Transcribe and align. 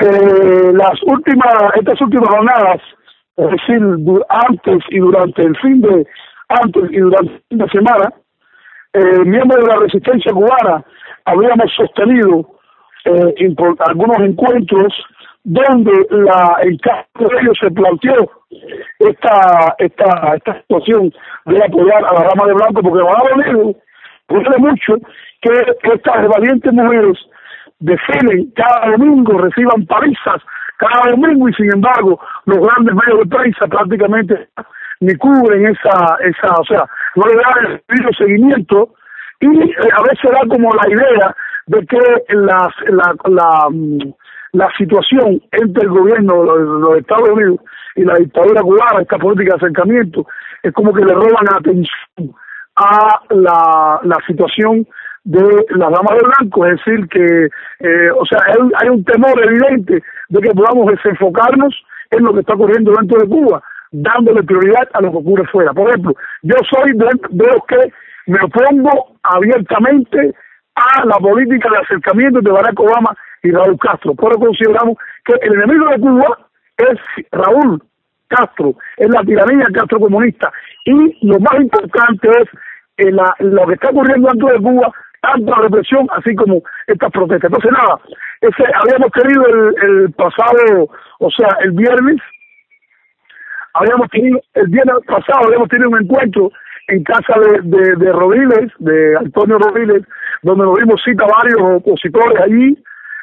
las 0.00 1.02
últimas, 1.06 1.54
estas 1.74 2.00
últimas 2.00 2.28
jornadas, 2.30 2.80
es 3.36 3.50
decir, 3.50 3.80
antes 4.28 4.78
y 4.90 4.98
durante 4.98 5.42
el 5.42 5.56
fin 5.58 5.80
de, 5.82 6.06
antes 6.48 6.90
y 6.90 6.98
durante 6.98 7.32
el 7.32 7.42
fin 7.48 7.58
de 7.58 7.68
semana, 7.68 8.12
eh, 8.92 9.24
miembros 9.24 9.64
de 9.64 9.72
la 9.72 9.80
resistencia 9.80 10.32
cubana 10.32 10.84
habíamos 11.24 11.72
sostenido 11.76 12.46
eh, 13.04 13.54
algunos 13.86 14.18
encuentros 14.18 14.92
donde 15.44 15.92
la, 16.10 16.56
en 16.62 16.76
caso 16.78 17.06
de 17.16 17.40
ellos 17.40 17.58
se 17.60 17.70
planteó 17.70 18.30
esta, 18.98 19.74
esta, 19.78 20.34
esta 20.34 20.60
situación 20.62 21.12
de 21.46 21.64
apoyar 21.64 22.04
a 22.04 22.14
la 22.14 22.28
rama 22.28 22.46
de 22.46 22.54
blanco, 22.54 22.82
porque 22.82 22.98
Estados 22.98 23.32
Unidos 23.36 23.76
puede 24.26 24.58
mucho 24.58 24.96
que 25.40 25.50
estas 25.94 26.28
valientes 26.28 26.72
mujeres 26.72 27.18
desfilen 27.80 28.52
cada 28.54 28.92
domingo, 28.92 29.38
reciban 29.38 29.84
palizas 29.86 30.42
cada 30.76 31.10
domingo 31.10 31.48
y 31.48 31.54
sin 31.54 31.72
embargo 31.72 32.18
los 32.46 32.58
grandes 32.58 32.94
medios 32.94 33.20
de 33.20 33.36
prensa 33.36 33.66
prácticamente 33.66 34.48
ni 35.00 35.14
cubren 35.16 35.66
esa, 35.66 36.16
esa, 36.20 36.54
o 36.58 36.64
sea, 36.64 36.84
no 37.16 37.24
le 37.26 37.36
dan 37.36 37.80
el 37.88 38.16
seguimiento 38.16 38.94
y 39.40 39.46
eh, 39.46 39.74
a 39.96 40.02
veces 40.02 40.30
da 40.30 40.40
como 40.48 40.70
la 40.74 40.88
idea 40.90 41.36
de 41.66 41.86
que 41.86 41.98
las, 42.34 42.68
la, 42.88 43.14
la, 43.24 43.68
mm, 43.70 44.12
la 44.52 44.68
situación 44.76 45.40
entre 45.52 45.84
el 45.84 45.90
gobierno 45.90 46.42
de 46.42 46.64
los 46.64 46.96
Estados 46.98 47.30
Unidos 47.30 47.60
y 47.96 48.04
la 48.04 48.14
dictadura 48.14 48.62
cubana, 48.62 49.02
esta 49.02 49.18
política 49.18 49.54
de 49.54 49.66
acercamiento, 49.66 50.26
es 50.62 50.72
como 50.72 50.92
que 50.92 51.04
le 51.04 51.14
roban 51.14 51.46
atención 51.54 52.34
a 52.76 53.20
la, 53.30 54.00
la 54.02 54.16
situación 54.26 54.86
de 55.24 55.66
las 55.76 55.90
damas 55.90 56.18
de 56.18 56.28
blanco, 56.28 56.66
es 56.66 56.78
decir, 56.78 57.08
que, 57.08 57.48
eh, 57.80 58.10
o 58.16 58.24
sea, 58.24 58.40
hay, 58.80 58.88
un 58.88 59.04
temor 59.04 59.38
evidente 59.44 60.02
de 60.28 60.40
que 60.40 60.50
podamos 60.50 60.86
desenfocarnos 60.86 61.74
en 62.10 62.24
lo 62.24 62.32
que 62.32 62.40
está 62.40 62.54
ocurriendo 62.54 62.92
dentro 62.92 63.20
de 63.20 63.28
Cuba, 63.28 63.62
dándole 63.92 64.42
prioridad 64.42 64.88
a 64.94 65.02
lo 65.02 65.10
que 65.10 65.18
ocurre 65.18 65.46
fuera. 65.48 65.72
Por 65.72 65.88
ejemplo, 65.88 66.14
yo 66.42 66.54
soy 66.70 66.92
de, 66.92 67.44
los 67.44 67.64
que 67.66 67.92
me 68.26 68.38
opongo 68.42 69.16
abiertamente 69.22 70.34
a 70.74 71.04
la 71.04 71.16
política 71.16 71.68
de 71.70 71.78
acercamiento 71.78 72.40
de 72.40 72.50
Barack 72.50 72.80
Obama 72.80 73.14
y 73.42 73.50
Raúl 73.50 73.78
Castro, 73.78 74.14
pero 74.14 74.38
consideramos 74.38 74.96
que 75.24 75.34
el 75.42 75.54
enemigo 75.54 75.86
de 75.90 76.00
Cuba 76.00 76.38
es 76.78 76.98
Raúl 77.32 77.82
Castro, 78.28 78.74
es 78.96 79.08
la 79.08 79.22
tiranía 79.22 79.66
Castro 79.74 79.98
comunista, 79.98 80.50
y 80.84 81.26
lo 81.26 81.38
más 81.40 81.60
importante 81.60 82.28
es 82.28 82.48
eh, 82.96 83.12
la, 83.12 83.34
lo 83.40 83.66
que 83.66 83.74
está 83.74 83.90
ocurriendo 83.90 84.28
dentro 84.28 84.48
de 84.48 84.60
Cuba 84.60 84.92
tanta 85.20 85.54
represión, 85.56 86.06
así 86.16 86.34
como 86.34 86.62
estas 86.86 87.10
protestas. 87.10 87.50
Entonces, 87.50 87.72
nada, 87.72 88.00
ese, 88.40 88.64
habíamos 88.74 89.10
tenido 89.12 89.44
el, 89.46 90.12
pasado, 90.12 90.88
o 91.18 91.30
sea, 91.30 91.48
el 91.60 91.72
viernes, 91.72 92.16
habíamos 93.74 94.08
tenido, 94.10 94.40
el 94.54 94.68
viernes 94.68 94.96
pasado 95.06 95.46
habíamos 95.46 95.68
tenido 95.68 95.90
un 95.90 96.02
encuentro 96.02 96.50
en 96.88 97.04
casa 97.04 97.34
de, 97.38 97.60
de, 97.62 97.96
de 97.96 98.12
Rodiles, 98.12 98.72
de 98.78 99.16
Antonio 99.16 99.58
Rodiles, 99.58 100.02
donde 100.42 100.64
nos 100.64 100.78
dimos 100.78 101.00
cita 101.04 101.24
varios 101.24 101.60
opositores 101.60 102.40
allí, 102.40 102.76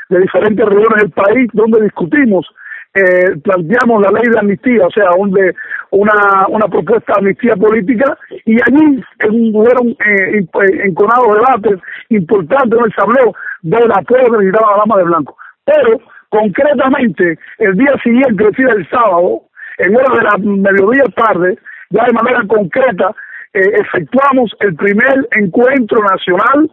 de 0.10 0.20
diferentes 0.20 0.66
regiones 0.66 1.04
del 1.04 1.12
país, 1.12 1.50
donde 1.54 1.82
discutimos 1.82 2.48
eh, 2.94 3.36
planteamos 3.44 4.02
la 4.02 4.12
ley 4.12 4.30
de 4.32 4.40
amnistía, 4.40 4.88
o 4.88 4.92
sea, 4.92 5.12
un 5.18 5.32
de, 5.32 5.54
una, 5.92 6.48
una 6.50 6.68
propuesta 6.68 7.14
de 7.14 7.20
amnistía 7.20 7.56
política, 7.56 8.18
y 8.46 8.56
allí 8.56 9.04
hubo 9.30 9.66
eh, 9.68 10.46
enconados 10.84 11.36
debates 11.36 11.80
importantes 12.10 12.80
donde 12.80 12.96
se 12.96 13.02
habló 13.02 13.34
del 13.62 13.92
apoyo 13.92 14.26
que 14.26 14.38
necesitaba 14.38 14.72
la 14.72 14.78
dama 14.78 14.98
de 14.98 15.04
blanco. 15.04 15.38
Pero, 15.66 16.02
concretamente, 16.30 17.38
el 17.60 17.78
día 17.78 17.94
siguiente, 18.04 18.44
es 18.44 18.52
decir, 18.52 18.70
el 18.70 18.90
sábado, 18.90 19.42
en 19.78 19.96
hora 19.96 20.16
de 20.16 20.24
la 20.24 20.38
mediodía 20.38 21.04
tarde, 21.16 21.58
ya 21.90 22.04
de 22.06 22.14
manera 22.14 22.42
concreta, 22.48 23.14
eh, 23.54 23.72
efectuamos 23.80 24.56
el 24.60 24.76
primer 24.76 25.28
encuentro 25.32 26.04
nacional 26.04 26.72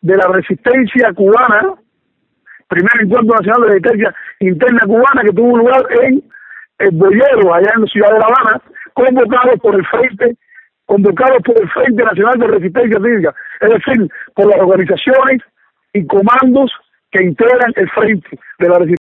de 0.00 0.16
la 0.16 0.28
resistencia 0.28 1.12
cubana 1.12 1.74
primer 2.68 2.92
encuentro 3.02 3.34
nacional 3.36 3.62
de 3.62 3.68
resistencia 3.68 4.14
interna 4.40 4.80
cubana 4.86 5.22
que 5.22 5.32
tuvo 5.32 5.58
lugar 5.58 5.82
en 6.02 6.22
el 6.78 6.90
Boyero, 6.92 7.54
allá 7.54 7.72
en 7.74 7.82
la 7.82 7.86
ciudad 7.88 8.12
de 8.12 8.18
La 8.18 8.26
Habana, 8.26 8.62
convocados 8.94 9.60
por 9.60 9.74
el 9.74 9.86
Frente 9.86 10.36
convocados 10.88 11.42
por 11.44 11.60
el 11.60 11.68
Frente 11.68 12.02
Nacional 12.02 12.38
de 12.38 12.46
Resistencia 12.46 12.96
Cívica, 12.96 13.34
es 13.60 13.68
decir, 13.68 14.10
por 14.34 14.46
las 14.46 14.58
organizaciones 14.58 15.42
y 15.92 16.06
comandos 16.06 16.72
que 17.10 17.24
integran 17.24 17.72
el 17.76 17.90
Frente 17.90 18.28
de 18.58 18.68
la 18.68 18.78
Resistencia 18.78 18.97